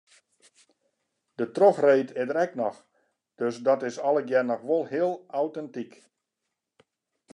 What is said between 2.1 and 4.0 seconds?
is der ek noch, dus dat